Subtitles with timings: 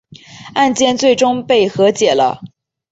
[0.55, 2.41] 案件最终被和解了。